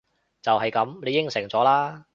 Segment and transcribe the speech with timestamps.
[0.41, 0.99] 就係噉！
[1.05, 2.05] 你應承咗喇！